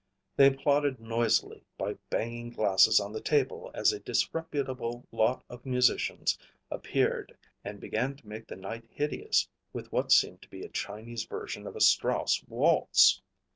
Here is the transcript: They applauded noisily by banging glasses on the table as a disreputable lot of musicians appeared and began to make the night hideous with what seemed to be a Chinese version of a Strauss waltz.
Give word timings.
They 0.35 0.47
applauded 0.47 0.99
noisily 0.99 1.63
by 1.77 1.93
banging 2.09 2.49
glasses 2.49 2.99
on 2.99 3.13
the 3.13 3.21
table 3.21 3.69
as 3.75 3.93
a 3.93 3.99
disreputable 3.99 5.05
lot 5.11 5.43
of 5.47 5.63
musicians 5.63 6.39
appeared 6.71 7.37
and 7.63 7.79
began 7.79 8.15
to 8.15 8.27
make 8.27 8.47
the 8.47 8.55
night 8.55 8.87
hideous 8.89 9.47
with 9.73 9.91
what 9.91 10.11
seemed 10.11 10.41
to 10.41 10.49
be 10.49 10.63
a 10.63 10.69
Chinese 10.69 11.25
version 11.25 11.67
of 11.67 11.75
a 11.75 11.81
Strauss 11.81 12.43
waltz. 12.47 13.21